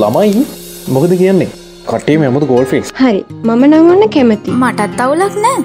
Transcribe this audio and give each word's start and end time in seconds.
ළමයි 0.00 0.42
මොකද 0.88 1.12
කියන්නේ? 1.20 1.50
කටේ 1.88 2.18
මෙමුද 2.22 2.44
ගෝල් 2.50 2.66
ෆිස් 2.72 2.92
හරි 3.00 3.20
මම 3.46 3.62
නංවන්න 3.68 4.12
කැමති 4.14 4.50
මටත් 4.60 5.00
අවුලක් 5.04 5.34
නෑ. 5.44 5.60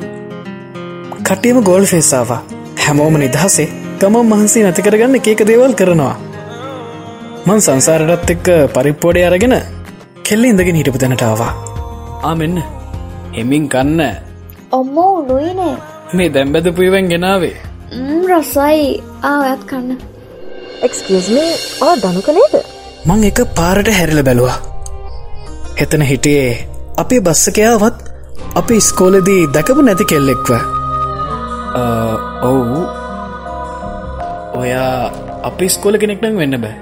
කට්ටියම 1.27 1.59
ගෝල් 1.69 1.85
ෆේසාවා 1.91 2.41
හැමෝම 2.83 3.17
නිදහසේ 3.21 3.67
තමන් 3.99 4.29
මහන්සේ 4.31 4.63
නැති 4.65 4.85
කරගන්න 4.85 5.17
එකක 5.19 5.43
දේවල් 5.49 5.73
කරනවා. 5.79 6.15
මං 7.47 7.61
සංසාරටත් 7.65 8.33
එක්ක 8.35 8.47
පරිප්පෝඩය 8.75 9.25
අරගෙන 9.27 9.55
කෙල්ල 10.25 10.49
ඉඳගෙන 10.49 10.79
හිටපු 10.79 11.01
තැනටාවා 11.03 11.53
ආ 12.23 12.35
මෙන්න. 12.41 12.57
හෙමින් 13.35 13.65
කන්න. 13.73 14.01
ඔම්මෝ 14.71 15.11
උනුයිනේ 15.19 15.75
මේ 16.13 16.29
දැම්බැද 16.35 16.67
පුයවෙන් 16.77 17.11
ගෙනාවේ. 17.13 17.55
රසයි. 18.29 18.89
ආයත් 19.23 19.63
කන්න. 19.69 19.97
එක්ස්කස්මේ 20.85 21.49
ඕ 21.81 21.93
දනුක 22.03 22.29
නේද 22.37 22.55
මං 23.07 23.23
එක 23.27 23.39
පාරට 23.57 23.89
හැරිල 23.97 24.21
බැලවා. 24.27 24.57
හෙතන 25.79 26.01
හිටියේ 26.09 26.67
අපේ 27.01 27.21
බස්සකයාවත් 27.27 27.97
අපි 28.61 28.79
ස්කෝලදී 28.87 29.43
දැකපු 29.55 29.81
නැති 29.87 30.05
කෙල්ලෙක්ව. 30.11 30.49
ඔවු. 32.49 32.81
ඔයා 34.61 35.11
අපි 35.49 35.69
ස්කෝල 35.75 35.97
කෙනෙක්නම් 36.01 36.35
වෙන්න 36.41 36.57
බෑ. 36.63 36.75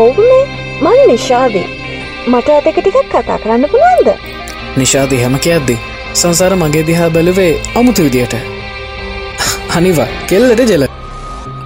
ඕවනේ 0.00 0.44
මං 0.84 1.00
නිශාදී 1.12 1.66
මට 2.32 2.48
අතක 2.58 2.78
ටිකක් 2.82 3.08
කතා 3.14 3.38
කරන්න 3.38 3.68
පුළුවන්ද? 3.72 4.08
නිශාදී 4.76 5.22
හැම 5.24 5.40
කියද්දි 5.48 5.78
සංසාර 6.20 6.56
මගේ 6.62 6.86
දිහා 6.90 7.10
බැලුවේ 7.16 7.50
අමුතු 7.80 8.08
විදියට. 8.08 8.36
හනිවා 9.74 10.12
කෙල්ලට 10.28 10.68
ජෙල. 10.70 10.88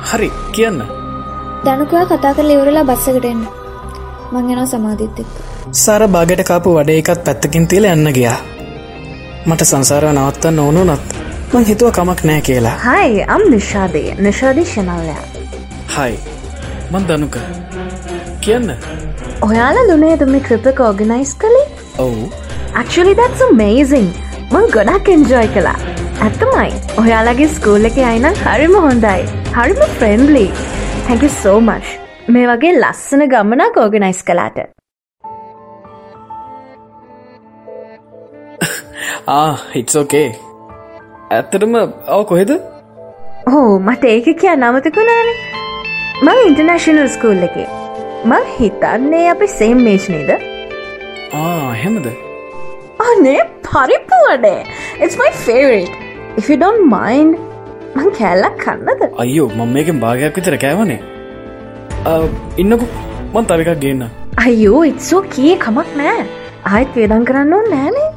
හරි 0.09 0.33
කියන්න 0.55 1.00
දනුකවා 1.65 2.05
කතා 2.11 2.33
කරල 2.37 2.51
ඉවරලා 2.53 2.85
බස්සකටෙන්න 2.91 3.41
මං 4.33 4.47
එනවා 4.53 4.67
සමාධිත් 4.71 5.19
එක්ක. 5.23 5.33
සාර 5.81 6.03
බාගට 6.15 6.43
කාපු 6.51 6.71
වඩ 6.77 6.95
එකත් 7.01 7.21
පැත්තකින් 7.27 7.67
තියල 7.73 7.87
යන්න 7.91 8.13
ගියා. 8.19 8.39
මට 9.49 9.67
සංසාර 9.71 10.07
නවත්තන්න 10.13 10.63
ඕනු 10.63 10.85
නත් 10.87 11.05
මං 11.53 11.67
හිතුව 11.71 11.93
කමක් 11.99 12.25
නෑ 12.31 12.45
කියලා. 12.49 12.73
හයි 12.87 13.27
අම් 13.37 13.45
නිශාදය 13.57 14.03
නිශාදී 14.29 14.67
ශනල්ලයා 14.73 15.25
හයි 15.97 16.17
මන් 16.93 17.07
දනුක. 17.13 17.37
කියන්න. 18.47 18.75
ඔයාලා 19.51 19.85
දුනේද 19.93 20.27
මේ 20.33 20.43
ක්‍රිපක 20.49 20.83
ඕගනයිස් 20.89 21.37
කළේ? 21.45 21.69
ඔවු. 22.07 22.27
Actually 22.85 23.15
that's 23.23 23.47
amazing. 23.51 24.11
මං 24.51 24.73
ගොඩක් 24.79 25.15
එන්ජෝයි 25.19 25.55
කලා 25.59 25.79
ඇත්තමයි. 26.25 26.69
ඔයාලගේ 27.05 27.53
ස්කූල් 27.57 27.89
එක 27.93 28.03
අයිනම් 28.11 28.45
හරිම 28.45 28.83
හොඳයි. 28.89 29.19
හරිම 29.59 29.89
ෆ්‍රෙන්ඩලි 29.99 30.49
හැකි 31.11 31.29
සෝමච් 31.35 31.87
මේ 32.35 32.43
වගේ 32.49 32.73
ලස්සන 32.73 33.23
ගමනක් 33.31 33.79
ඕගනයිස් 33.85 34.19
කලාට 34.27 34.59
හිට්සෝකේ 39.73 40.29
ඇත්තටම 41.39 41.75
ඔව 42.17 42.23
කොහෙද? 42.31 42.53
ඕ 43.55 43.73
මට 43.89 44.13
ඒක 44.13 44.31
කිය 44.45 44.55
නමතකුණානේ 44.55 45.37
මං 46.29 46.45
ඉන්ටර්නශනල් 46.47 47.11
ස්කූල් 47.17 47.43
එක. 47.49 47.59
මං 48.31 48.49
හිතන්නේ 48.61 49.27
අපි 49.35 49.53
සේම් 49.59 49.85
මේෂ්නේද 49.91 50.31
හෙමද 51.83 52.11
අනේ 53.11 53.37
පරිපුවනේ 53.69 54.59
it's 55.05 55.23
my 55.27 55.31
favorite. 55.45 55.91
If 56.39 56.45
you 56.51 56.63
don't 56.67 56.89
mind 56.99 57.50
මං 57.97 58.09
කැල්ලක් 58.19 58.57
කන්නද? 58.65 59.03
අයියෝ 59.25 59.49
මං 59.59 59.73
මේකෙන් 59.77 60.01
භාගයක් 60.05 60.41
විතර 60.41 60.57
කෑවනේ. 60.65 61.01
ඉන්නකු. 62.63 62.87
මන් 63.35 63.45
තවිකක් 63.51 63.73
ගන්න. 63.83 64.03
අයෝ 64.45 64.83
ඉත්සෝ 64.93 65.23
කිය 65.35 65.53
කමක් 65.65 65.91
නෑ. 66.01 66.25
ආයත් 66.73 66.97
වේදන් 66.97 67.29
කරන්න 67.29 67.55
ඕ 67.59 67.63
නෑනේ. 67.75 68.09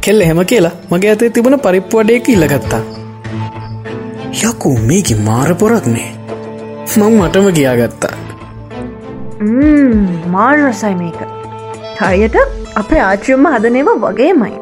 කෙල්ල 0.00 0.26
එහෙම 0.26 0.40
කියලා 0.50 0.74
මගේ 0.90 1.10
ඇතේ 1.12 1.30
තිබුණ 1.36 1.58
පරිප්පුවඩයක 1.66 2.28
ඉල්ලගත්තා 2.32 2.82
යකු 4.40 4.70
මේකි 4.88 5.14
මාර 5.28 5.54
පොරක්නේ 5.62 6.10
මං 6.96 7.12
මටම 7.20 7.46
ගියාගත්තා 7.58 8.14
මාර් 10.34 10.56
රසයි 10.62 10.94
මේක. 11.00 11.20
හරියට 12.00 12.36
අපේ 12.80 13.02
ආච්චුම්ම 13.06 13.46
හදනේව 13.54 13.90
වගේමයි. 14.04 14.52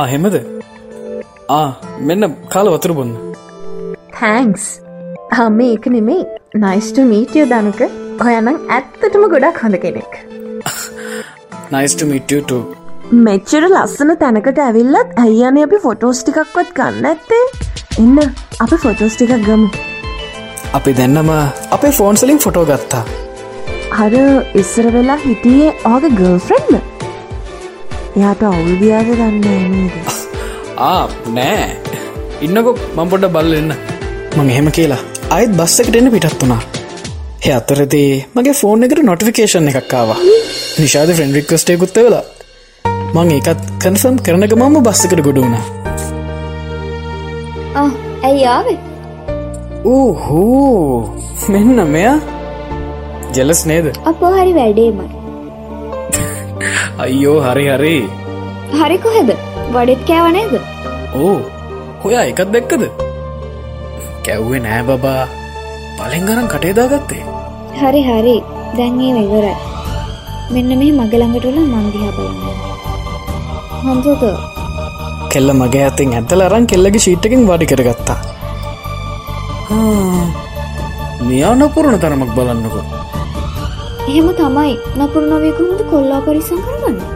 ආහෙමද 0.00 0.36
ආ 1.58 1.68
මෙන්න 2.00 2.26
කාල 2.52 2.70
වතුර 2.74 2.92
බොන්න. 2.98 3.12
තැන්ක්ස් 4.18 4.64
හම 5.38 5.60
ඒක 5.66 5.86
නෙමේ 5.96 6.22
නයිස්ට 6.62 6.98
මීටිය 7.10 7.44
දනුක 7.52 7.80
ඔයනම් 8.26 8.48
ඇත්තටම 8.76 9.26
ගොඩක් 9.34 9.60
හොඳ 9.64 9.78
කෙනෙක්. 9.84 10.12
නයිස්ට 11.74 12.04
මිටට 12.12 12.54
මෙච්චර 13.26 13.64
ලස්සන 13.68 14.14
තැනකට 14.22 14.58
ඇවිල්ලත් 14.66 15.18
ඇයියන 15.24 15.60
අපි 15.66 15.82
ෆොටෝස් 15.86 16.22
ටිකක්වත් 16.22 16.72
ගන්න 16.78 17.10
ඇත්තේ 17.10 17.44
එන්න 18.04 18.18
අපි 18.64 18.76
ෆොටෝස් 18.86 19.18
ටිකක් 19.18 19.44
ගමු. 19.48 19.68
අපි 20.78 20.96
දෙන්නම 21.00 21.30
අපේ 21.76 21.92
ෆෝන්සලින් 22.00 22.42
ෆොටෝ 22.46 22.64
ගත්තා. 22.70 23.04
හර 23.98 24.14
ඉස්සර 24.62 24.90
වෙලා 24.96 25.20
හිටියේ 25.26 25.70
ඕගේ 25.92 26.16
ගර්ෆ්‍රෙන්ඩ 26.20 26.74
යාට 28.22 28.42
අවුල්දියාද 28.50 29.08
දන්න 29.18 29.40
නේද? 29.44 30.14
ආ 30.76 31.04
නෑ 31.34 31.83
ඉන්නකො 32.46 32.72
මං 32.96 33.08
පොඩ්ඩ 33.12 33.32
බල්ල 33.36 33.52
එන්න. 33.60 33.72
මං 34.36 34.50
එහෙම 34.54 34.68
කියලා. 34.78 35.02
අයිත් 35.36 35.52
බස්සකට 35.60 35.96
එන්න 36.00 36.10
පිටත් 36.14 36.36
වුණා. 36.42 36.62
හ 37.44 37.48
අතරදේ 37.58 38.12
මගේ 38.36 38.54
ෆෝන් 38.60 38.84
එකට 38.86 39.02
නොටිෆිකේෂන් 39.08 39.70
එකක්කාවා 39.72 40.20
නිශාද 40.82 41.10
ෆ්‍රෙන්ඩ් 41.16 41.36
රික්වස්ටේකුත්ත 41.38 41.98
වෙලා 42.06 42.24
මං 43.14 43.32
ඒකත් 43.36 43.64
කන්ෆර්ම් 43.82 44.16
කරනක 44.26 44.54
මම 44.60 44.76
බස්සකට 44.88 45.20
ගොඩ 45.26 45.40
වුණා. 45.44 45.64
ඇයි 48.26 48.44
ආවේ? 48.52 48.78
ඌහෝ 49.84 51.14
මෙන්න 51.54 51.82
මෙයා? 51.94 52.16
ජෙලස් 53.36 53.60
නේද? 53.70 53.86
අපෝ 54.10 54.30
හරි 54.36 54.52
වැඩේමයි. 54.58 55.08
අයියෝ 57.04 57.38
හරි 57.46 57.66
හරි. 57.72 57.96
හරි 58.80 58.98
කොහෙද? 59.04 59.30
වඩෙත් 59.74 60.02
කෑවනේද 60.08 60.54
ඕ 61.22 61.36
හොයා 62.04 62.24
එකත් 62.30 62.50
දැක්කද? 62.54 62.82
කැව්වේ 64.24 64.60
නෑ 64.64 64.82
බබා. 64.88 65.22
පලෙන් 65.98 66.26
ගරන් 66.28 66.48
කටේදාගත්තේ 66.52 67.22
හරි 67.80 68.02
හරි. 68.08 68.36
දැන්ගේ 68.78 69.22
ඉවරයි 69.24 69.54
මෙන්න 70.54 70.70
මේ 70.80 70.92
මගළඟටල 70.98 71.58
මන්දිහා 71.72 72.12
බලන්න. 72.16 72.58
හොඳද 73.84 74.06
කෙල්ල 75.32 75.50
මගේ 75.60 75.84
ඇතින් 75.86 76.14
ඇත්තල 76.18 76.44
අරන් 76.46 76.66
කෙල්ලගේ 76.72 77.04
ශීට්ටකින් 77.06 77.46
වඩි 77.50 77.70
කරගත්තා. 77.72 78.18
නියානපුරණ 81.28 81.98
තරමක් 82.02 82.30
බලන්නකො. 82.36 82.80
එහෙම 84.10 84.28
තමයි. 84.40 84.72
නපුරු 84.98 85.26
නොවයකුමුද 85.32 85.80
කොල්ලා 85.90 86.24
පරිසං 86.26 86.60
කරගන්න 86.66 87.13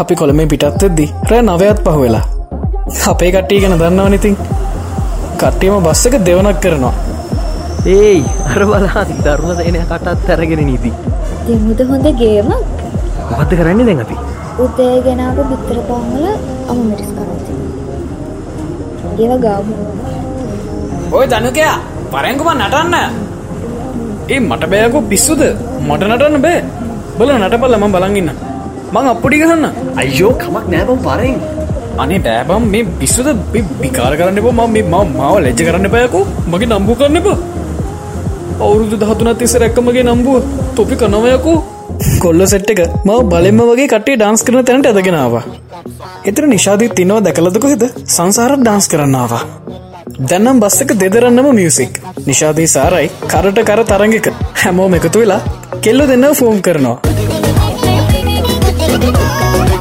අපි 0.00 0.14
කොළමේ 0.20 0.46
පිටත්වෙද්දි 0.52 1.04
රෑ 1.30 1.42
නවයත් 1.48 1.78
පහ 1.86 1.96
වෙලා. 2.02 2.24
අපේ 3.10 3.30
කට්ටිය 3.34 3.58
ගැන 3.62 3.74
දන්නවනිතින් 3.80 4.34
කට්ටියම 5.40 5.76
බස්සක 5.86 6.14
දෙවනක් 6.26 6.58
කරනවා. 6.62 6.94
ඒයි 7.94 8.22
අර 8.52 8.62
බලාති 8.68 9.14
දරුණ 9.24 9.56
සේනය 9.58 9.78
කටත් 9.90 10.30
ඇරගෙන 10.34 10.62
නීති 10.68 10.90
දෙමුද 11.46 11.80
හොඳ 11.90 12.08
ගේම 12.20 12.48
මොකද 13.30 13.52
කරන්නේ 13.58 13.86
දැන් 13.88 14.00
අපි? 14.04 14.16
උදේ 14.64 14.96
ගෙනාව 15.06 15.38
බිත්තර 15.50 15.78
පාමල 15.90 16.24
අම 16.70 16.78
මිරිස් 16.88 17.10
කරති 17.18 17.52
ඒව 19.22 19.34
ගාමු. 19.44 19.74
ඔය 21.16 21.24
දනුකයා 21.32 21.76
පරැංකුම 22.12 22.50
නටන්න. 22.54 22.94
ඒ 24.32 24.40
මට 24.40 24.64
බෑකු 24.72 24.98
පිස්සුද? 25.12 25.42
මට 25.88 26.02
නටන්න 26.10 26.42
බෑ. 26.46 26.58
බල 27.18 27.30
නටපල්ල 27.38 27.78
ම 27.78 27.86
බලගන්න 27.94 28.30
මං 28.94 29.10
අපපුඩි 29.12 29.42
ගහන්න. 29.42 29.66
අයෝ 29.96 30.32
කමක් 30.36 30.64
නෑබම් 30.68 31.02
පරෙන්. 31.06 31.36
අනේ 31.98 32.20
බෑබම් 32.20 32.70
මේ 32.72 32.86
පිස්සුද 33.00 33.28
විකාර 33.82 34.12
කරන්න 34.20 34.40
එප. 34.40 34.48
ම 34.50 34.62
මේ 34.68 34.84
ම 34.84 34.96
මාව 35.14 35.36
ලෙජ්ජ 35.40 35.60
කරන්න 35.62 35.92
බෑකු 35.94 36.22
මගේ 36.48 36.72
නම්බු 36.72 36.98
කරන්න 37.00 37.20
එප. 37.22 37.28
අවුරුදු 38.60 38.96
දහතුනත් 38.96 39.38
තිස්ස 39.38 39.54
රැක්කමගේ 39.56 40.04
නම්බුව 40.04 40.36
තොපි 40.76 40.96
කනවයකු 40.96 41.54
කොල්ල 42.20 42.46
සෙට් 42.46 42.70
එක 42.70 42.80
මව 43.00 43.18
බලෙම 43.26 43.60
වගේ 43.62 43.88
කටේ 43.88 44.16
ඩාන්ස් 44.16 44.42
කරන 44.42 44.64
තැනට 44.64 44.86
ඇදගෙනවා 44.86 45.42
එතර 46.24 46.46
නිශාදී 46.46 46.90
තිනව 46.92 47.18
දැකලදක 47.26 47.66
හිද 47.66 47.84
සංසාරත් 48.08 48.62
ඩාන්ස් 48.62 48.88
කරන්නවා 48.88 49.42
දැන්නම් 50.22 50.62
බස්සක 50.62 50.96
දෙදරන්නම 50.96 51.48
මියසික් 51.52 52.00
නිශාදී 52.26 52.68
සාරයි 52.68 53.08
කරට 53.26 53.62
කර 53.62 53.82
තරගක 53.84 54.28
හැමෝම 54.62 54.98
එකතු 55.00 55.24
වෙලා 55.24 55.40
කෙල්ල 55.80 56.06
දෙන්න 56.06 56.28
ෆෝම් 56.34 56.60
කරනවා 56.60 57.33
Thank 58.96 59.68
you. 59.68 59.73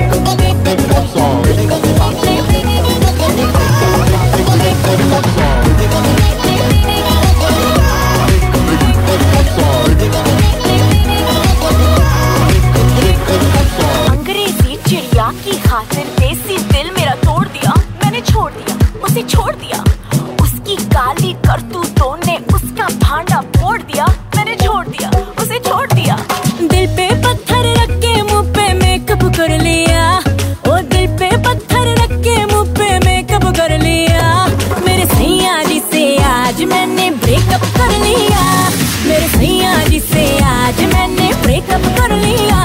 ब्रेकअप 41.74 41.98
कर 41.98 42.12
लिया। 42.16 42.60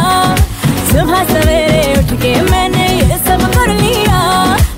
सुबह 0.88 1.22
सवेरे 1.24 1.82
उठ 1.98 2.10
के 2.22 2.32
मैंने 2.42 2.86
ये 2.88 3.16
सब 3.18 3.42
कर 3.54 3.68
लिया। 3.70 4.18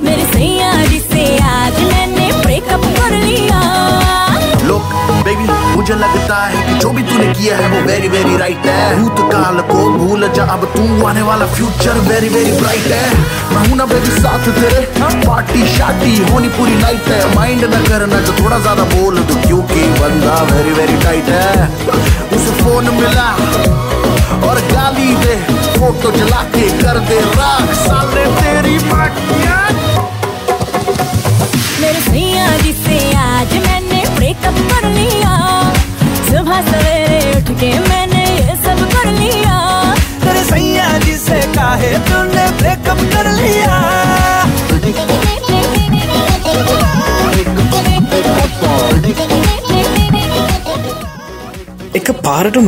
मेरे 0.03 0.25
सैया 0.27 0.73
जी 0.87 0.99
से 1.01 1.25
आज 1.45 1.81
मैंने 1.83 2.31
ब्रेकअप 2.43 2.85
कर 2.99 3.17
लिया। 3.17 3.61
लुक 4.67 4.95
बेबी 5.25 5.49
मुझे 5.77 5.95
लगता 5.95 6.37
है 6.45 6.63
कि 6.67 6.79
जो 6.79 6.91
भी 6.91 7.03
तूने 7.03 7.27
किया 7.35 7.57
है 7.57 7.69
वो 7.71 7.81
वेरी 7.89 8.09
वेरी 8.09 8.37
राइट 8.37 8.67
है। 8.67 9.03
भूतकाल 9.03 9.61
को 9.73 9.91
भूल 9.99 10.29
जा, 10.29 10.45
अब 10.45 10.65
तू 10.77 11.07
आने 11.07 11.23
वाला 11.23 11.47
फ्यूचर 11.55 11.99
वेरी 12.09 12.29
वेरी 12.29 12.53
ब्राइट 12.61 12.87
है। 12.93 13.11
मैं 13.53 13.69
हूँ 13.69 13.77
ना 13.77 13.87
बेबी 13.87 14.21
साथ 14.21 14.51
तेरे। 14.61 14.87
पार्टी 15.27 15.67
शादी 15.77 16.17
होनी 16.31 16.49
पूरी 16.59 16.75
नाइट 16.83 17.09
है। 17.09 17.21
माइंड 17.35 17.65
न 17.65 17.85
करना 17.89 18.21
जो 18.21 18.39
थोड़ा 18.43 18.59
ज़्यादा 18.61 18.85
बोल 18.97 19.19
दो। 19.21 19.43
क्योंकि 19.47 19.89
बंदा 20.01 20.43
वेरी 20.53 20.81
वेरी 20.81 21.03
टाइट 21.05 21.37
है। 21.39 21.69
उसे 22.37 22.63
फ़ोन 22.63 22.95
मिला। 22.95 23.29
और 24.50 24.62
गाली 24.74 25.12
दे 25.26 25.36
फोटो 25.78 26.12
जला 26.18 26.42
के 26.56 26.68
कर 26.84 27.00
दे 27.10 27.20
राख 27.40 27.74
साले 27.86 28.26
तेरी 28.42 28.78
पार्टियां 28.92 29.60
मेरे 31.82 32.00
सैया 32.10 32.48
जी 32.64 32.74
से 32.84 33.00
आज 33.24 33.54
मैंने 33.68 34.04
ब्रेकअप 34.18 34.58
कर 34.72 34.88
लिया 34.98 35.34
सुबह 36.30 36.62
सवेरे 36.72 37.20
उठ 37.38 37.52
के 37.64 37.72
मैंने 37.90 38.24
ये 38.30 38.56
सब 38.68 38.84
कर 38.96 39.12
लिया 39.20 39.58
तेरे 40.26 40.44
सैया 40.52 40.88
जी 41.06 41.18
से 41.28 41.42
काहे 41.60 41.94
तूने 42.10 42.48
ब्रेकअप 42.62 43.06
कर 43.16 43.32
लिया 43.42 43.84
එක 52.00 52.08
පාරටම 52.26 52.68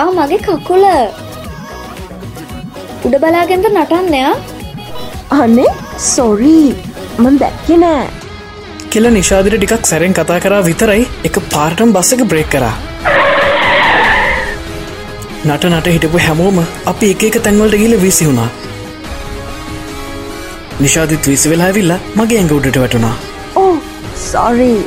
ආ 0.00 0.08
මගේ 0.16 0.40
කකුල. 0.44 0.84
උඩ 3.06 3.14
බලාගෙන්ද 3.22 3.66
නටන්නයා 3.70 4.32
අනේ 5.42 5.70
සොරී 6.12 6.68
මන් 7.22 7.34
දැක්කෙ 7.42 7.76
නෑ. 7.82 8.06
කෙල 8.92 9.06
නිශාදිට 9.16 9.56
ටිකක් 9.58 9.84
සැරෙන් 9.90 10.14
කතා 10.18 10.38
කරා 10.44 10.62
විතරයි 10.68 11.04
එක 11.28 11.36
පාරටම් 11.54 11.92
බස්ස 11.96 12.14
එක 12.16 12.22
බ්‍රේක් 12.30 12.48
කරා. 12.54 12.74
නට 15.48 15.64
නට 15.72 15.94
හිටපු 15.96 16.22
හැමෝම 16.26 16.62
අපි 16.92 17.12
එක 17.16 17.26
එක 17.28 17.36
තැන්වලට 17.48 17.76
ගිල 17.82 17.96
විසි 18.04 18.28
වුණා. 18.30 18.48
නිශාදිත් 20.84 21.30
විසි 21.32 21.52
වෙලා 21.54 21.70
විල්ලා 21.78 22.00
මගේ 22.20 22.38
ඇඟ 22.40 22.56
උඩට 22.58 22.80
වැටුණා. 22.84 23.14
ඕ 23.62 23.74
සොරී 24.30 24.80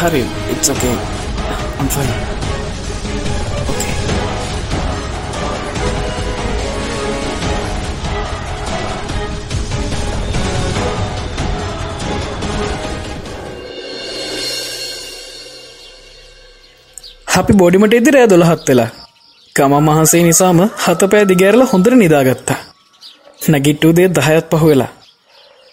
හරි 0.00 0.24
it's 0.54 0.68
okay 0.76 0.96
අපි 17.38 17.52
බොඩිමට 17.52 17.94
ඉදි 17.94 18.10
රෑ 18.10 18.28
දොළහත් 18.28 18.68
වෙලා. 18.68 18.90
ගම 19.56 19.74
මහන්සේ 19.80 20.22
නිසාම 20.22 20.60
හතපෑ 20.84 21.24
දිගෑරල 21.24 21.62
හොඳර 21.64 21.92
නිදාගත්තා. 21.94 22.58
නැගිට්ටූ 23.48 23.92
දේ 23.92 24.08
දහයත් 24.10 24.46
පහු 24.52 24.66
වෙලා. 24.66 24.90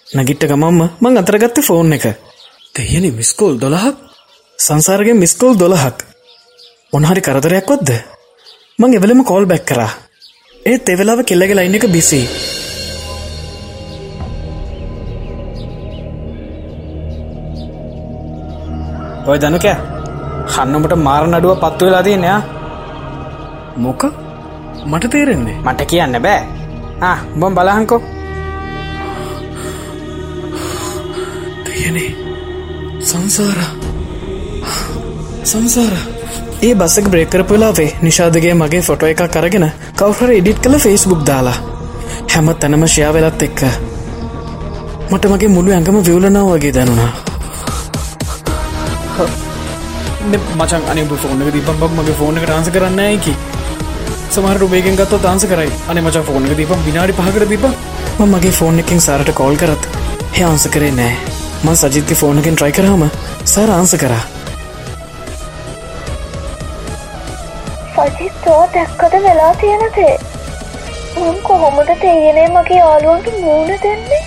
නැගිට්ට 0.08 0.48
ගමම්ම 0.52 0.82
මං 1.02 1.18
අතරගත්ත 1.18 1.58
ෆෝන් 1.62 1.94
එක. 1.94 2.06
දෙයනි 2.76 3.10
මිස්කෝල් 3.12 3.56
දොළහක්? 3.58 3.96
සංසාරගේ 4.60 5.16
මිස්කෝල් 5.16 5.56
දොළහක්. 5.56 5.98
මොනහරි 6.94 7.22
කරදරයක්වත්ද? 7.22 7.90
මං 8.80 8.94
එවලම 8.94 9.24
කෝල් 9.24 9.46
බැක් 9.46 9.66
කරා. 9.66 9.92
ඒත් 10.66 10.90
එවෙලාව 10.90 11.20
කෙල්ලගේ 11.24 11.56
ලයින් 11.56 11.76
එක 11.78 11.88
බිසි 11.88 12.22
ඔය 19.28 19.38
දනුකෑ 19.40 19.95
හන්නමට 20.48 20.94
මාර 20.98 21.24
නඩුව 21.28 21.58
පත්තු 21.60 21.86
වෙලා 21.86 22.04
තියනයා 22.04 22.40
මොක? 23.78 24.02
මට 24.86 25.10
තේරෙන්නේ. 25.10 25.58
මට 25.62 25.82
කියන්න 25.86 26.22
බෑ. 26.22 26.42
ආ 27.02 27.18
බොම් 27.40 27.56
බලහන්කෝ 27.56 28.02
තියෙනේ 31.66 32.10
සංසාර. 33.02 33.60
සංසාර. 35.44 35.94
ඒ 36.62 36.74
බස්සක 36.76 37.10
බ්‍රේකරපුලාවේ 37.10 37.90
නිශාදගේ 38.02 38.54
මගේ 38.56 38.82
ෆොටෝ 38.82 39.10
එක 39.10 39.24
කරගෙන 39.30 39.68
කවුහර 39.96 40.32
එඩිට් 40.32 40.60
කළ 40.60 40.80
ෆෙස්බුක් 40.80 41.22
දාලා. 41.26 41.58
හැම 42.30 42.48
තැනම 42.56 42.88
ෂයා 42.88 43.14
වෙලත් 43.14 43.42
එක්ක. 43.42 43.62
මට 45.10 45.26
මගේ 45.26 45.50
මුළු 45.50 45.72
ඇඟම 45.72 45.98
විවලනාව 46.02 46.48
වගේ 46.52 46.74
දැනුණා 46.74 47.12
මචන් 50.60 50.84
අනි 50.92 51.04
ෆෝන 51.24 51.40
දීපක් 51.56 51.86
මගේ 51.98 52.16
ෆෝන 52.20 52.38
එක 52.42 52.46
ටාන්ස 52.50 52.70
කරන්න 52.76 53.00
ඇකි 53.06 53.34
සමහර 54.36 54.58
රුබේගෙන් 54.64 54.98
ගත්ත 55.00 55.22
තාන්ස 55.26 55.46
කරයි. 55.52 55.72
අන 55.90 55.98
මච 56.04 56.24
ෆෝන 56.30 56.46
එක 56.50 56.58
දීපක් 56.60 56.86
විනාඩි 56.88 57.18
පහකට 57.20 57.50
දීප 57.54 57.66
ම 58.20 58.36
මගේ 58.36 58.54
ෆෝන් 58.60 58.80
එකින් 58.84 59.02
සාරට 59.08 59.32
කෝල් 59.40 59.58
කරත් 59.64 59.84
හ 60.38 60.42
ආන්ස 60.50 60.66
කරේ 60.76 60.94
නෑ 61.00 61.16
මන් 61.64 61.78
සජිත්ති 61.82 62.16
ෆෝනකින් 62.22 62.56
ට්‍රයි 62.56 62.74
කරහම 62.78 63.04
සාර 63.54 63.70
ආන්ස 63.76 63.94
කරා. 64.04 64.24
සජිත්තෝ 67.96 68.62
දැක්කද 68.76 69.14
වෙලා 69.26 69.54
තියෙනතේ 69.62 70.16
මං 71.18 71.38
කොහොමද 71.50 71.92
තේයනේ 72.02 72.48
මගේ 72.56 72.80
යාලුවන්ට 72.80 73.28
මූුණ 73.44 73.78
දෙන්නේ? 73.84 74.24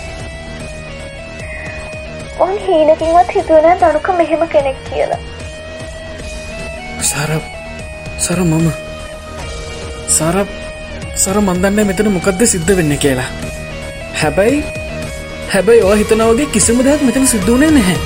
මං 2.41 2.55
හීනකින්වත් 2.67 3.35
හිතුවන 3.37 3.83
දනුක 3.83 4.09
මෙහෙම 4.21 4.49
කෙනෙක් 4.55 4.81
කියලා. 4.89 5.21
සර 7.09 7.31
සර 8.25 8.41
මම. 8.45 8.67
සර 10.17 10.37
සර 11.23 11.37
මන්දන්න 11.47 11.87
මෙතන 11.89 12.11
මොකක්ද 12.17 12.43
සිද්ධ 12.53 12.73
වෙන්න 12.79 12.93
කියලා. 13.05 13.31
හැබැයි 14.21 14.61
හැබැයි 15.53 15.83
ඔ 15.89 15.97
හිතනවගේ 16.01 16.53
කිසිම 16.55 16.85
දෙයක් 16.87 17.03
මෙතන 17.09 17.27
සිද්ධුවනේ 17.33 17.71
නැහැ. 17.77 17.99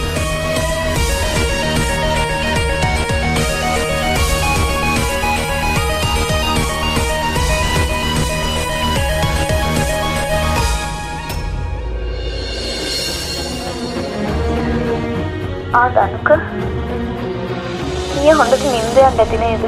ආ 15.79 15.89
දනුක 15.95 16.31
ඊය 18.15 18.35
හොඳට 18.39 18.65
නින්දයක් 18.67 19.05
ඇති 19.07 19.39
නේද 19.39 19.65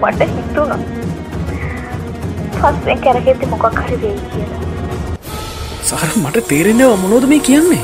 මට 0.00 0.20
හිතුණා 0.30 0.80
පස්සෙන් 2.54 3.02
කැරකෙත්ති 3.04 3.50
මොකක් 3.52 3.78
හරි 3.80 3.98
වෙයි 4.02 4.18
කියලා 4.28 4.60
සහර 5.88 6.10
මට 6.16 6.44
තේරෙනවා 6.48 6.96
මොනෝද 6.96 7.26
මේ 7.30 7.40
කියන්නේ 7.40 7.82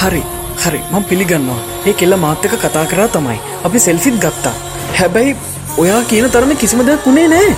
හරි 0.00 0.22
හරි 0.62 0.80
මං 0.84 1.04
පිළිගන්නවා 1.04 1.60
ඒ 1.86 1.94
කෙල්ල 1.94 2.16
මාත්‍යක 2.18 2.54
කතා 2.58 2.84
කරා 2.86 3.08
තමයි 3.10 3.38
අපි 3.64 3.84
සෙල්ෆිත් 3.86 4.18
ගත්තා 4.18 4.54
හැබැයි 4.98 5.36
ඔයා 5.78 6.00
කියන 6.04 6.30
තරම 6.30 6.56
කිසිම 6.56 6.86
දෙයක් 6.86 7.06
වුණේ 7.06 7.28
නෑ 7.28 7.52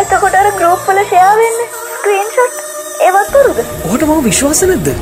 එතකොට 0.00 0.40
අර 0.40 0.50
ගෲප් 0.52 0.88
වල 0.88 1.04
ෂෙයා 1.04 1.34
වෙන්නේ 1.36 1.68
ස්ක්‍රීන්ෂොට් 1.92 2.54
ඒවත් 3.02 3.32
බොරුද 3.32 3.62
ඔහට 3.62 4.02
මම 4.06 4.20
විශ්වාස 4.24 4.60
නැද්ද 4.64 4.92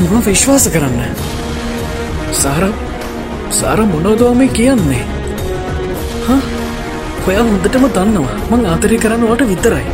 මම 0.00 0.18
විශ්වාස 0.26 0.68
කරන්න 0.76 1.31
සාර 2.40 2.64
සාර 3.58 3.78
මොනෝදවා 3.92 4.34
මේ 4.40 4.48
කියන්නේ? 4.58 5.02
ඔයා 7.28 7.44
හොඳටම 7.48 7.84
දන්නවා. 7.96 8.36
මං 8.50 8.62
ආතරය 8.72 8.96
කරන්නවට 9.04 9.42
විතරයි. 9.50 9.86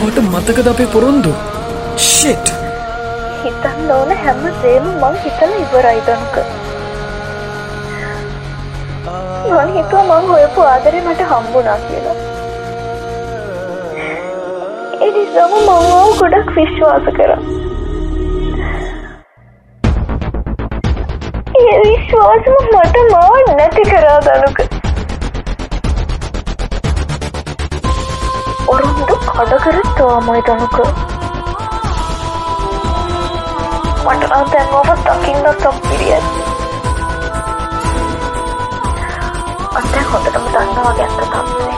හොට 0.00 0.16
මතකද 0.24 0.66
අපේ 0.72 0.88
පොරොන්දු? 0.94 1.32
ෂෙට් 2.06 2.46
හිතන්න 3.44 3.90
ඕන 3.96 4.10
හැම 4.24 4.42
දේම 4.62 4.86
මං 5.02 5.18
හිතල 5.24 5.52
ඉවරයි 5.62 6.00
දනුක. 6.08 6.36
මං 9.56 9.70
හිතුව 9.76 10.02
මං 10.12 10.24
හොයපු 10.32 10.60
ආදරය 10.72 11.00
මට 11.06 11.30
හම්බුනා 11.32 11.78
කියලා. 11.86 12.16
එනිසාම 15.08 15.52
මංවාව 15.60 16.10
ගොඩක් 16.22 16.50
විශ්වාස 16.58 17.08
කර. 17.20 17.32
විශ්වාසම 22.06 22.66
මට 22.72 22.96
මාව 23.10 23.34
නැති 23.48 23.82
කරා 23.82 24.18
දනුක. 24.26 24.58
ඔරුන්දු 28.68 29.14
කඩකරත්වාමයි 29.28 30.42
දනුක. 30.48 30.76
මට 34.04 34.22
නම් 34.28 34.46
දැන් 34.52 34.68
ඔබ 34.72 34.90
දකින්න 35.00 35.48
තම්පිරිය 35.62 36.20
අත්තැ 39.74 40.04
හොඳටම 40.12 40.46
දන්නවා 40.52 40.92
ගැත්ත 40.98 41.18
තත්වේ 41.24 41.72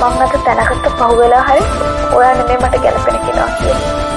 මං 0.00 0.22
අත 0.22 0.38
තැනකට 0.46 0.86
පහුවෙලා 1.02 1.42
හරි 1.42 1.66
ඔයා 2.14 2.34
නෙමේ 2.34 2.58
මට 2.58 2.82
ගැලපෙන 2.86 3.20
කෙනා 3.26 3.50
කිය 3.58 4.11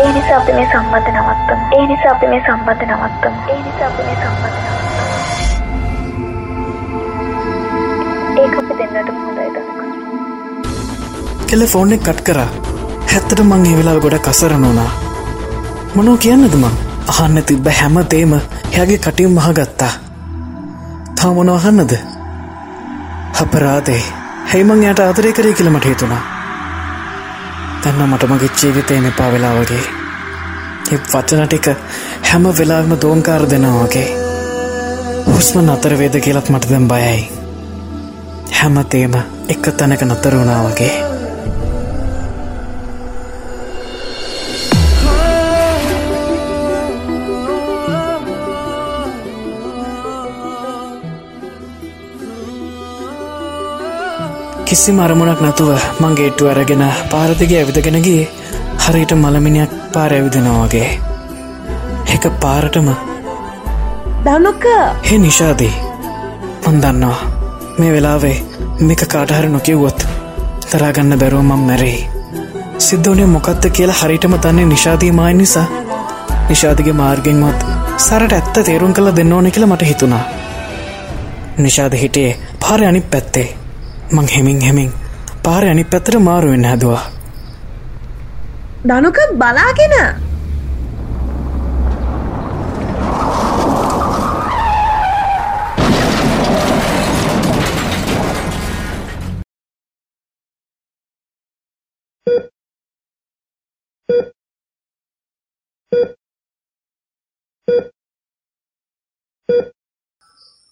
ඒ 0.00 0.10
නිසා 0.12 0.36
අපි 0.36 0.52
මේ 0.52 0.66
සම්බන්ධ 0.66 1.10
නවත්තම. 1.12 1.60
ඒ 1.76 1.84
නිසා 1.86 2.12
අපි 2.12 2.26
මේ 2.26 2.42
සම්බන්ධ 2.46 2.84
නවත්තම. 2.88 3.34
ඒ 3.48 3.58
නිසා 3.64 3.88
අපි 3.88 4.02
මේ 4.06 4.16
සම්බන්ධ 4.16 4.58
නවත්තම. 4.60 5.10
ඒක 8.40 8.54
අපි 8.60 8.72
දෙන්නට 8.78 9.10
හොඳයි 9.16 9.48
දනුක 9.54 9.80
කෙල 11.46 11.62
ෆෝන් 11.66 11.92
එක 11.92 12.02
කට් 12.02 12.20
කරා. 12.22 12.48
හැත්තට 13.12 13.40
මං 13.42 13.66
ඒ 13.66 13.76
වෙලාව 13.78 13.98
ගොඩ 14.00 14.18
කසරන 14.20 14.64
වුණා. 14.64 14.90
මොනෝ 15.94 16.16
කියන්නද 16.18 16.54
මං? 16.54 16.74
අහන්න 17.08 17.42
තිබ්බ 17.44 17.66
හැම 17.80 17.96
තේම 18.06 18.32
එයාගේ 18.38 18.98
කටින් 18.98 19.36
මහගත්තා. 19.36 19.92
තා 21.16 21.32
මොනව 21.32 21.54
අහන්නද? 21.54 21.92
අපරාදේ 23.42 24.02
හැයිමං 24.50 24.84
යට 24.84 25.00
ආදරය 25.00 25.32
කරේ 25.32 25.54
කියලමට 25.54 25.84
හිතුණා. 25.84 26.22
තන්න 27.82 28.08
මට 28.08 28.28
මගේ 28.28 28.50
ජීවිතයෙන් 28.62 29.06
එපා 29.06 29.32
වෙලා 29.32 29.54
වගේ. 29.54 29.84
එ 30.92 30.96
වචන 31.12 31.46
ටික 31.46 31.68
හැම 32.22 32.44
වෙලාම 32.58 32.96
දෝංකාර 33.02 33.50
දෙනවා 33.50 33.84
වගේ. 33.84 34.08
හුස්ම 35.26 35.60
නතර 35.60 35.98
වේද 35.98 36.20
කියලත් 36.20 36.48
මට 36.48 36.70
දැම් 36.70 36.88
බයයි. 36.88 37.20
හැමතේම 38.58 39.14
එක 39.48 39.72
තැනක 39.76 40.02
නතර 40.04 40.34
වුණා 54.80 54.88
වගේ 54.88 54.88
කිසි 54.88 54.92
මරමුණක් 54.92 55.40
නැතුව 55.40 55.70
මංගේට්ටු 56.00 56.48
අරගෙන 56.48 56.84
පාරදිගේ 57.10 57.58
ඇවිදගෙනගේ 57.58 58.28
හරිට 58.78 59.12
මළමිනියක් 59.12 59.72
පාර 59.92 60.12
ඇවිදෙනවාගේ 60.12 60.88
එක 62.06 62.24
පාරටම 62.40 62.88
දනුක 64.24 64.64
හෙ 65.10 65.18
නිශාදී 65.18 65.74
මන්දන්නවා 66.66 67.18
මේ 67.78 67.92
වෙලාවේ 67.92 68.42
මේක 68.80 69.04
කාටහර 69.08 69.48
නොකිව්වොත් 69.48 70.06
තරාගන්න 70.70 71.18
බැරුව 71.18 71.42
මං 71.42 71.58
මැරෙයි. 71.58 72.08
සිද්ධවනේ 72.78 73.26
මොකක්ද 73.26 73.70
කියලා 73.70 74.00
හරිටම 74.02 74.34
තන්නේ 74.38 74.64
නිශාදී 74.64 75.12
මයි 75.12 75.34
නිසා. 75.34 75.66
නිශාදිගේ 76.48 76.92
මාර්ගෙන්වත් 76.92 77.60
සරට 77.98 78.32
ඇත්ත 78.32 78.64
තේරුම් 78.64 78.94
කළ 78.94 79.16
දෙන්න 79.16 79.32
ඕනෙ 79.32 79.50
කියලා 79.50 79.72
මට 79.76 79.82
හිතුණා. 79.82 80.24
නිශාද 81.58 81.92
හිටියේ 81.92 82.38
පාර 82.60 82.84
අනි 82.84 83.00
පැත්තේ 83.00 83.59
මං 84.12 84.26
හෙමින් 84.28 84.60
හෙමින් 84.60 84.90
පාර 85.42 85.64
අනි 85.64 85.84
පැත්තර 85.84 86.18
මාරුවෙන් 86.20 86.64
හැදවා. 86.64 87.02
දනුක 88.84 89.18
බලාගෙන. 89.34 89.94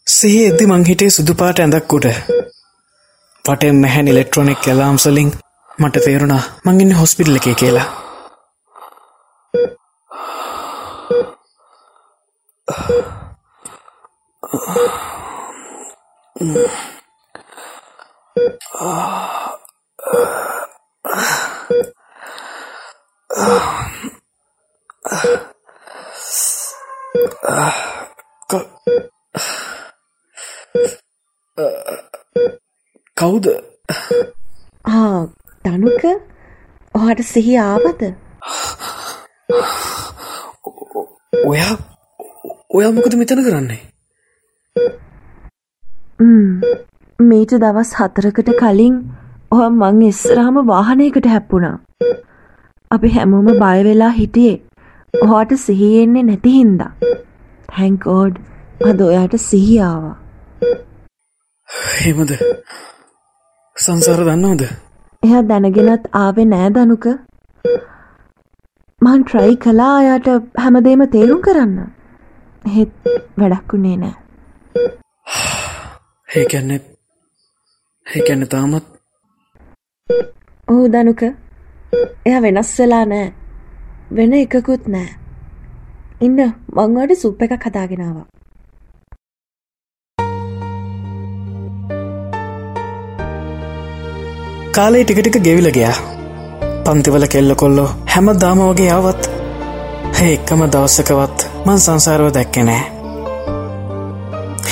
සිහි 0.06 0.38
එද්දි 0.44 0.66
මං 0.66 0.84
හිටේ 0.84 1.10
සුදුපාට 1.10 1.60
ඇඳක් 1.60 1.92
උඩ 1.92 2.06
පටෙන් 3.48 3.76
මැහැන් 3.76 4.08
ඉලෙක්ට්‍රොනික් 4.08 4.60
කලාම්සලින් 4.60 5.30
මට 5.78 6.04
තේරුණා 6.04 6.42
මංගන්න 6.64 6.92
හොස්පිටල් 6.94 7.36
එකේ 7.36 7.54
කියලා. 7.54 7.88
කවුද 33.16 33.46
ආ 34.88 35.26
දනුක 35.64 36.02
ඔහට 37.18 37.26
සිහි 37.26 37.54
ආවද? 37.58 38.02
ඔයා 41.44 41.74
ඔයා 42.70 42.92
මොකද 42.92 43.16
මෙතන 43.20 43.40
කරන්නේ? 43.46 43.80
මීට 47.18 47.54
දවස් 47.56 47.90
හතරකට 47.98 48.52
කලින් 48.60 48.96
ඔහ 49.50 49.62
මං 49.70 50.00
ඉස්සරහම 50.10 50.62
වාහනයකට 50.70 51.28
හැප්පුණා. 51.34 51.76
අපි 52.90 53.14
හැමෝම 53.16 53.52
බයවෙලා 53.62 54.12
හිටියේ 54.12 54.56
ඔහට 55.28 55.58
සිහියෙන්නේ 55.58 56.26
නැති 56.30 56.56
හින්දා. 56.58 56.92
හැංකෝඩ් 57.72 58.42
අද 58.90 59.00
ඔයාට 59.02 59.40
සිහියාවා 59.42 60.16
හෙමද 61.96 62.30
සංසාර 63.76 64.22
දන්නවද 64.28 64.87
එයා 65.22 65.42
දැනගෙනත් 65.42 66.04
ආවෙ 66.20 66.42
නෑ 66.44 66.68
දනුක. 66.74 67.06
මන් 69.00 69.24
ට්‍රයි 69.24 69.56
කලා 69.64 69.94
අයාට 69.96 70.28
හැමදේම 70.62 71.02
තේරුම් 71.14 71.40
කරන්න. 71.42 71.74
හෙත් 72.64 72.92
වැඩක්කුණේ 73.38 73.96
නෑ. 73.96 74.14
ඒකැන්නෙ 76.38 76.80
ඒකැන්න 78.06 78.48
තාමත් 78.48 78.86
ඔහු 80.68 80.88
දනුක. 80.88 81.22
එය 82.26 82.42
වෙනස් 82.42 82.72
වෙලා 82.78 83.04
නෑ. 83.06 83.28
වෙන 84.12 84.40
එකකුත් 84.40 84.88
නෑ. 84.88 85.08
ඉන්න 86.20 86.42
මංවට 86.76 87.22
සුප් 87.22 87.42
එකක් 87.42 87.66
හදාගෙනවා 87.66 88.26
කාලේ 94.76 95.04
ටිකටික 95.04 95.36
ගෙවිල 95.46 95.68
ගයා. 95.76 95.96
පන්තිවල 96.84 97.26
කෙල්ල 97.32 97.54
කොල්ලෝ 97.60 97.88
හැම 98.12 98.28
දාම 98.42 98.60
වගේ 98.68 98.90
ආවත් 98.96 99.30
හැ 100.18 100.28
එක්කම 100.36 100.62
දවස්සකවත් 100.72 101.38
මන් 101.66 101.80
සංසාරව 101.84 102.28
දැක්කෙ 102.36 102.62
නෑ. 102.68 102.82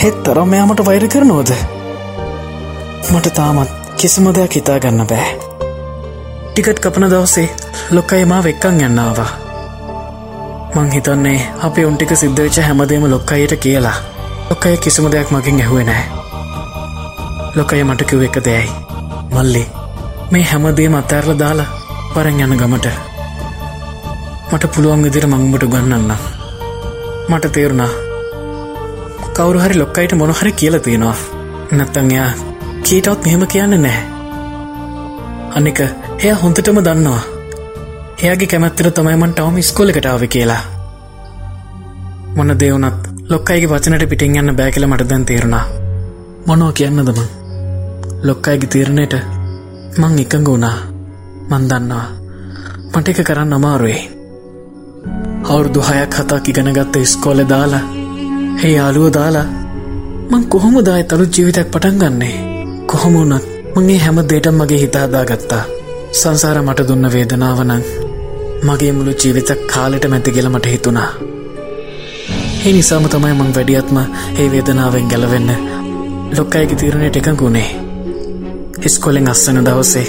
හෙත් 0.00 0.16
තරම් 0.24 0.48
මෙයාමට 0.52 0.84
වෛර 0.88 1.06
කරනෝද 1.14 1.50
මට 3.12 3.34
තාමත් 3.38 3.70
කිසිම 3.96 4.28
දෙයක් 4.36 4.58
හිතා 4.58 4.78
ගන්න 4.82 5.06
බෑ. 5.12 5.30
ටිකට් 6.50 6.82
කපන 6.84 7.08
දවසේ 7.12 7.48
ලොක්කයි 7.96 8.24
මා 8.32 8.42
වෙක්කං 8.46 8.82
යන්නාවා 8.88 9.30
මං 10.74 10.92
හිතන්නේ 10.96 11.38
අපේ 11.68 11.86
උන්ටික 11.88 12.16
සිද්ධවෙච්ච 12.16 12.60
හැමදේම 12.66 13.08
ලොක්කයට 13.10 13.56
කියලා. 13.64 13.96
ලොක්කය 14.50 14.76
කිසිම 14.84 15.10
දෙයක් 15.12 15.30
මගින් 15.30 15.64
ඇහුවේ 15.64 15.88
නෑ. 15.90 16.04
ලොකය 17.56 17.84
මට 17.84 18.08
කිව් 18.10 18.22
එක 18.28 18.38
දෙයයි. 18.44 18.70
මල්ලි 19.34 19.64
මේ 20.30 20.42
හැමදේ 20.42 20.88
මතඇරල 20.88 21.38
දාලා 21.38 21.66
පරෙන් 22.14 22.40
යන 22.40 22.56
ගමට. 22.60 22.88
මට 24.52 24.64
පුළුවන් 24.74 25.04
විදිර 25.04 25.26
මංගුමට 25.26 25.66
ගන්නන්න 25.72 26.12
මට 27.28 27.52
තේරුණා. 27.52 27.92
කවරු 29.36 29.58
හරි 29.60 29.78
ලොක්කයිට 29.78 30.12
මොනහරි 30.14 30.52
කියල 30.52 30.78
තියෙනවා. 30.78 31.16
නැත්තං 31.70 32.10
එයා 32.10 32.30
කීටවත් 32.82 33.24
මෙහෙම 33.24 33.46
කියන්න 33.52 33.76
නෑ 33.82 34.00
අනික 35.56 35.80
එය 35.80 36.32
හොඳටම 36.42 36.78
දන්නවා. 36.80 37.22
එයාගේ 38.22 38.50
කැමැත්තර 38.52 38.90
තමයිමන් 38.90 39.32
ටවම 39.32 39.62
ස්කොල 39.62 39.92
කටාව 39.92 40.26
කියලා. 40.34 40.62
මොන 42.36 42.58
දෙවනත් 42.60 43.10
ලොක්කයිගේ 43.30 43.70
වචනට 43.70 44.10
පිටින් 44.10 44.38
යන්න 44.40 44.56
බෑ 44.58 44.72
කියල 44.72 44.86
මට 44.88 45.08
දැන් 45.10 45.24
තේරුණා. 45.24 45.64
මොනෝ 46.46 46.72
කියන්නදම 46.72 47.20
ලොක්කයිගේ 48.22 48.72
තීරණයට 48.72 49.35
මං 49.96 50.18
එකඟ 50.18 50.46
වුණා. 50.46 50.78
මන් 51.50 51.64
දන්නවා. 51.68 52.06
මට 52.92 53.08
එක 53.08 53.20
කරන්න 53.20 53.52
අමාරුවේ. 53.52 54.00
අවුරුදු 55.44 55.80
හයක් 55.80 56.14
හතක් 56.14 56.48
ඉගෙනගත්ත 56.50 56.96
ස්කෝල 57.04 57.40
දාලා 57.44 57.84
හේ 58.60 58.72
යාලුව 58.72 59.06
දාලා 59.12 59.46
මං 60.30 60.44
කොහොම 60.46 60.76
දාය 60.84 61.04
තලු 61.04 61.24
ජීවිතයක් 61.26 61.70
පටන් 61.70 61.96
ගන්නේ? 61.98 62.36
කොහොම 62.86 63.14
වුනත් 63.14 63.44
මගේ 63.74 63.98
හැම 63.98 64.18
දේට 64.24 64.48
මගේ 64.50 64.82
හිතාදා 64.82 65.24
ගත්තා 65.24 65.64
සංසාර 66.12 66.58
මට 66.62 66.88
දුන්න 66.88 67.12
වේදනාවනං 67.12 67.82
මගේ 68.64 68.92
මුළු 68.92 69.12
ජීවිතක් 69.14 69.66
කාලෙට 69.66 70.04
මැති 70.08 70.30
කියල 70.30 70.48
මට 70.48 70.66
හිතුණා. 70.66 71.10
ඒ 72.66 72.72
නිසාම 72.72 73.08
තමයි 73.08 73.34
මං 73.34 73.56
වැඩියත්ම 73.56 73.98
ඒ 74.38 74.46
වේදනාවෙන් 74.52 75.10
ගැලවෙන්න 75.10 75.50
ලොක්කයිගේ 76.36 76.76
තීරණයට 76.76 77.16
එකකුණේ 77.16 77.85
ඉස්කොලෙන් 78.82 79.28
අස්සන 79.28 79.58
දවසේ 79.64 80.06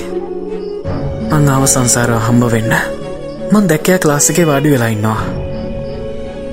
මං 1.32 1.50
ආව 1.50 1.64
සංසාරව 1.66 2.18
හම්බ 2.20 2.44
වෙන්න. 2.52 2.74
මං 3.52 3.70
දැක්කෑ 3.70 4.00
ක්ලාසිකේ 4.00 4.48
වාඩි 4.48 4.72
වෙලා 4.72 4.88
ඉන්නවා. 4.88 5.22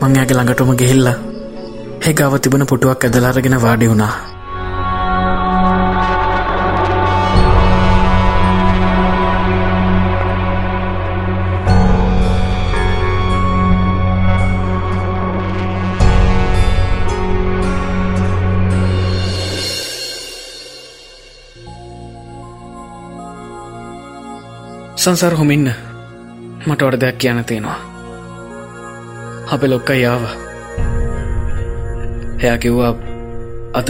මං 0.01 0.19
ඇගේ 0.19 0.37
ළඟටම 0.37 0.71
ගෙහිල්ල 0.81 1.09
ඒ 2.03 2.13
ගාව 2.13 2.39
තිබන 2.39 2.67
පුටුවක් 2.67 3.05
ඇදලාරගෙන 3.05 3.63
වාඩි 3.63 3.91
වුණා. 3.91 4.34
සංසාර 25.05 25.35
හොමින්න 25.37 25.69
මට 26.67 26.83
වඩ 26.83 27.01
දෙයක් 27.01 27.19
කියන්න 27.19 27.45
තියෙනවා. 27.45 27.79
අපේ 29.47 29.69
ලොක්ක 29.69 29.91
යාව 29.95 30.23
එයා 32.39 32.59
කිව්වා 32.59 32.93
අද 33.73 33.89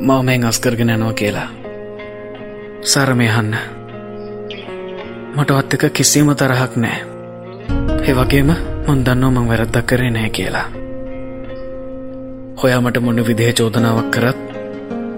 මවමෙන් 0.00 0.44
අස්කරගෙන 0.44 0.90
යනවා 0.90 1.12
කියලා. 1.12 1.48
සරමය 2.82 3.28
හන්න 3.28 3.56
මටවත් 5.36 5.74
එක 5.74 5.92
කිසිම 5.92 6.34
තරහක් 6.34 6.76
නෑ 6.76 7.00
ඒ 8.02 8.14
වගේම 8.14 8.54
මොන් 8.86 9.04
දන්නෝ 9.04 9.30
මං 9.30 9.48
වැරද්දක් 9.48 9.86
කරේ 9.86 10.10
නෑ 10.10 10.30
කියලා. 10.30 10.68
හොයා 12.56 12.80
මට 12.80 12.96
මොන්න 13.00 13.26
විදිහ 13.26 13.52
චෝදනාවක් 13.54 14.10
කරත් 14.10 14.38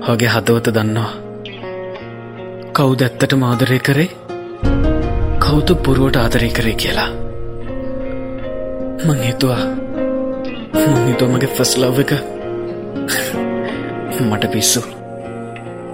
හගේ 0.07 0.29
හදවත 0.29 0.67
දන්නවා. 0.71 1.13
කවුද 2.73 3.01
ඇත්තට 3.03 3.33
මාදරය 3.37 3.79
කරේ? 3.81 4.22
කවුතු 5.53 5.75
පුරුවට 5.77 6.17
ආදරය 6.17 6.49
කරේ 6.49 6.75
කියලා. 6.75 7.09
මං 9.07 9.19
හිතුවා 9.23 9.65
මං 10.83 11.03
හිතුව 11.09 11.29
මගේ 11.33 11.51
ෆස් 11.57 11.73
ලව් 11.81 11.99
එක. 12.05 12.13
මට 14.21 14.45
පිස්සු. 14.53 14.83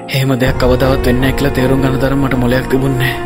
එහෙම 0.09 0.35
දෙයක් 0.42 0.61
කවදාවත් 0.61 1.03
වෙන්න 1.07 1.27
එක්ල 1.31 1.51
තේරුම් 1.51 1.83
ගන්න 1.83 1.99
තරම් 1.99 2.23
මට 2.23 2.38
මොලයක් 2.42 2.68
තිබුන්නේ 2.71 3.16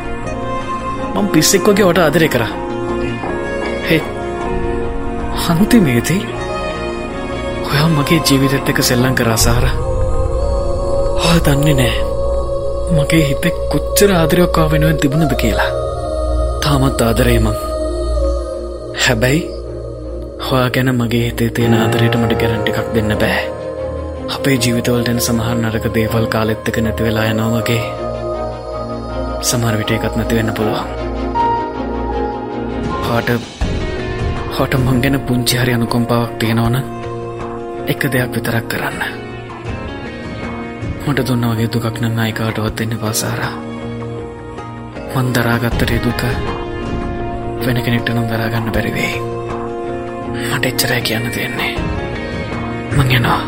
මං 1.14 1.28
පිස්සෙක් 1.34 1.68
වගේ 1.68 1.90
වට 1.90 2.00
ආදරය 2.00 2.28
කර. 2.28 2.46
හේ 3.88 4.00
හන්තිමේදී 5.44 6.20
ඔයා 7.66 7.88
මගේ 7.90 8.20
ජීවිතත් 8.26 8.74
එක 8.74 8.82
සෙල්ලං 8.82 9.20
කර 9.20 9.32
අසාර 9.36 9.68
ඔය 11.26 11.38
දන්නේ 11.44 11.76
නෑ 11.76 11.94
මගේ 12.96 13.22
හිත 13.28 13.54
කොච්චර 13.70 14.10
ආදරයක්කා 14.14 14.68
වෙනුවෙන් 14.70 14.98
තිබුණද 14.98 15.40
කියලා. 15.44 15.81
තාමත් 16.72 17.02
ආදරේමං. 17.04 17.56
හැබැයි 19.04 19.40
හොයා 20.44 20.68
ගැන 20.74 20.90
මගේ 20.98 21.24
හිතේ 21.24 21.48
තියෙන 21.56 21.74
ආදරයට 21.78 22.14
මට 22.18 22.36
ගැරන්ට 22.42 22.68
එකක් 22.70 22.86
දෙන්න 22.94 23.12
බෑ. 23.22 23.42
අපේ 24.36 24.54
ජීවිතවලටෙන් 24.62 25.20
සමහර 25.26 25.58
නරක 25.62 25.86
දේවල් 25.96 26.26
කාලෙත්තක 26.34 26.78
නැති 26.84 27.06
වෙලා 27.06 27.24
යනවාගේ 27.32 27.82
සමහර 29.48 29.76
විට 29.80 29.92
එකත් 29.96 30.16
නැති 30.20 30.38
වෙන්න 30.38 30.54
පුළුවන්. 30.54 30.88
හාට 33.08 33.28
හොට 34.56 34.78
මං 34.78 35.04
ගැන 35.04 35.20
පුංචි 35.28 35.60
හරි 35.62 35.76
අනුකොම්පාවක් 35.76 36.32
තියෙනවන 36.38 36.80
එක 37.86 38.08
දෙයක් 38.16 38.32
විතරක් 38.38 38.64
කරන්න. 38.70 39.00
මට 41.04 41.28
දුන්න 41.28 41.46
වගේ 41.52 41.70
දුකක් 41.76 42.00
නම් 42.00 42.18
අයිකාටවත් 42.24 42.74
දෙන්න 42.80 42.98
පාසාරා 43.04 43.54
මන්දරාගත්තටේ 45.14 46.02
දුක 46.08 46.28
වෙන 47.66 47.78
කෙනෙක්ට 47.82 48.08
නම් 48.10 48.26
දරාගන්න 48.28 48.70
බැරිවේ 48.72 49.12
මට 50.52 50.64
එච්චරයි 50.66 51.02
කියන්න 51.02 51.30
තියෙන්නේ. 51.30 51.72
මං 52.92 53.10
යනවා. 53.12 53.40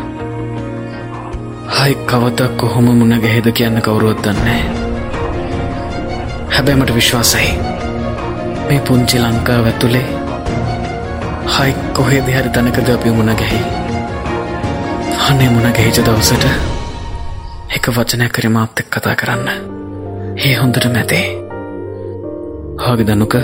හයි 1.75 1.95
කවතක් 2.05 2.57
කොහොම 2.57 2.87
මුණ 2.91 3.15
ගැහෙද 3.21 3.47
කියන්න 3.51 3.81
කවුරුවත් 3.81 4.21
දන්නේ 4.23 4.61
හැබැමට 6.49 6.93
විශ්වාසයි. 6.95 7.49
මේ 8.67 8.79
පුංචි 8.81 9.19
ලංකාව 9.19 9.65
ඇතුළේ 9.65 10.05
හයි 11.55 11.75
කොහේ 11.93 12.21
දෙහරි 12.27 12.49
තනකද 12.49 12.89
අපි 12.89 13.09
මුණ 13.11 13.35
ගැහි. 13.35 13.61
අනේ 15.27 15.49
මුණ 15.49 15.71
ගැහිච 15.71 16.01
දවසට 16.01 16.45
එක 17.75 17.91
වචනය 17.91 18.29
කරමාත් 18.29 18.79
එක් 18.79 18.89
කතා 18.89 19.15
කරන්න. 19.15 19.49
ඒ 20.37 20.55
හොඳට 20.55 20.91
මැතේ 20.93 21.25
හාගි 22.77 23.03
දනුක 23.03 23.35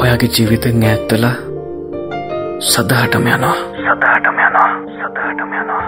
ඔයාගේ 0.00 0.30
ජීවිතෙන් 0.36 0.82
ඇත්තලා 0.90 1.34
සදහටම 2.60 3.26
යනවා. 3.26 3.56
සදහටම 3.84 4.38
යනවා. 4.46 4.70
සදහටම 4.98 5.52
යනවා. 5.60 5.84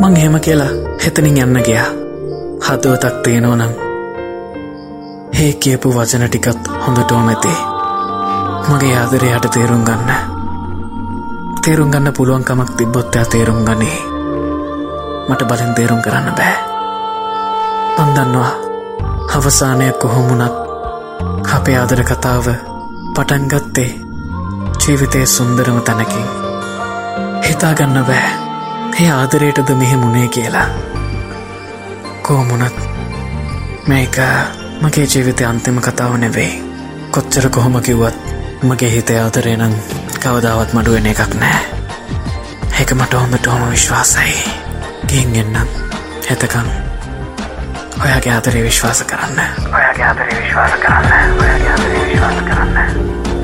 මං 0.00 0.16
එහෙම 0.16 0.40
කියලා 0.40 0.72
හෙතනින් 1.04 1.38
යන්න 1.44 1.62
ගියා. 1.68 1.88
හදවතක් 2.66 3.22
තියෙනවනම් 3.24 3.72
ඒ 5.42 5.52
කියපු 5.52 5.94
වචන 5.96 6.28
ටිකත් 6.28 6.70
හොඳටෝම 6.86 7.28
ඇතේ. 7.28 7.58
මගේ 8.68 8.96
ආදරේ 8.98 9.32
හට 9.36 9.54
තේරුම් 9.54 9.84
ගන්න. 9.88 10.12
තේරුම් 11.64 11.90
ගන්න 11.90 12.16
පුළුවන්කමක් 12.16 12.70
තිබ්බොත්තයා 12.76 13.24
තේරුම් 13.24 13.64
ගනේ. 13.64 13.98
මට 15.28 15.48
බලෙන් 15.48 15.74
තේරුම් 15.74 16.00
කරන්න 16.02 16.32
බෑ. 16.38 16.56
පන්දන්නවා 17.96 18.65
අවසානයක් 19.28 19.98
කොහොමුණත් 19.98 20.54
අපේ 21.52 21.76
ආදර 21.76 22.02
කතාව 22.04 22.46
පටන්ගත්තේ 23.14 23.90
ජීවිතය 24.78 25.26
සුන්දරම 25.26 25.80
තැනකින්. 25.80 26.26
හිතාගන්න 27.42 28.04
බෑ. 28.04 28.30
ඒ 29.00 29.10
ආදරයටද 29.10 29.70
මෙහෙමුණේ 29.74 30.28
කියලා. 30.28 30.66
කෝමුණත් 32.22 32.76
මේක 33.86 34.16
මගේ 34.80 35.06
ජීවිතය 35.06 35.44
අන්තිම 35.44 35.80
කතාව 35.80 36.16
නෙවෙයි. 36.16 36.62
කොච්චර 37.10 37.48
කොහොම 37.48 37.82
කිව්වත් 37.82 38.16
මගේ 38.62 38.90
හිත 38.90 39.10
ආදරේනම් 39.12 39.74
කවදාවත් 40.20 40.72
මඩුවෙන 40.72 41.06
එකක් 41.06 41.34
නෑ. 41.34 41.60
ඒක 42.80 42.90
මට 42.92 43.12
හොඳට 43.14 43.46
හොම 43.46 43.70
විශ්වාසයි. 43.70 44.34
ගින් 45.08 45.36
එන්නම්. 45.36 45.68
එතකම් 46.30 46.85
ඔයාගේ 48.04 48.32
ආදරේ 48.32 48.62
විශ්වාස 48.62 49.04
කරන්න. 49.10 49.38
ඔයාගේ 49.74 50.04
ආදරේ 50.04 50.42
විශ්වාස 50.42 50.72
කරන්න. 50.82 51.40
ඔයාගේ 51.40 51.70
ආදරේ 51.70 52.04
විශ්වාස 52.10 52.42
කරන්න. 52.48 53.35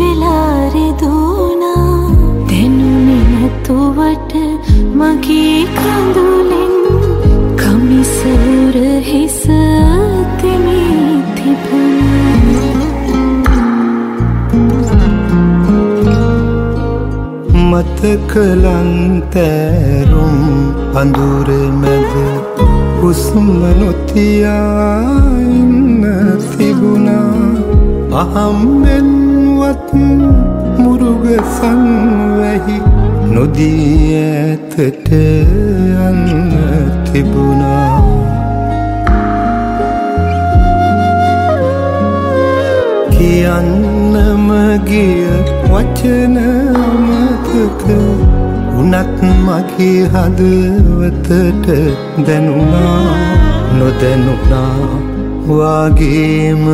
වෙලාරෙ 0.00 0.86
දුනා. 1.02 1.94
දැනුනෙ 2.50 3.18
නැතුවට 3.32 4.32
මගේ 5.00 5.60
කඳුලෙන් 5.78 6.74
කමිසර 7.62 8.76
හිස 9.10 9.40
තෙමි 10.40 10.80
මතකලන්තැරුම් 17.70 19.26
අඳුර 21.00 21.48
මැද 21.80 22.14
හුස්ම 23.00 23.48
නොතියා 23.80 24.94
ඉන්න 25.52 26.04
තිබුණා. 26.50 27.36
අහම්බෙන් 28.22 29.19
අහම්බෙන්වත් 29.70 30.78
මුරුග 30.82 31.24
සංවැහි 31.56 32.76
නොදී 33.34 34.14
ඇතට 34.20 35.08
යන්න 36.06 36.24
තිබුණා. 37.06 37.98
කියන්නම 43.14 44.48
ගිය 44.88 45.22
වචන 45.70 46.36
මතක 47.04 47.84
උනත් 48.80 49.22
මගේ 49.46 50.02
හදවතට 50.14 51.66
දැනුණා. 52.26 53.04
නොදැනුණා. 53.78 54.88
වාගේම 55.48 56.66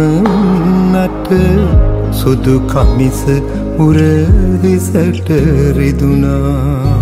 නට 0.93 1.96
සුදු 2.19 2.57
කමිස 2.67 3.21
උරහිසට 3.79 5.29
රිදුනා 5.77 6.96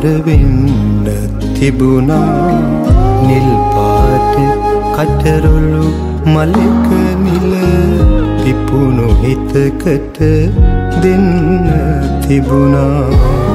පරවෙන්න 0.00 1.08
තිබුණා. 1.56 2.52
නිල්පාට 3.26 4.36
කටරොලු 4.94 5.84
මලක 6.34 6.88
නිල 7.24 7.52
පිපුුණු 8.42 9.08
හිතකට 9.22 10.18
දෙන්න 11.02 11.28
තිබුණා. 12.26 13.49